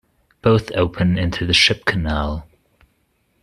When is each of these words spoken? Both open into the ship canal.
Both 0.41 0.71
open 0.71 1.19
into 1.19 1.45
the 1.45 1.53
ship 1.53 1.85
canal. 1.85 2.47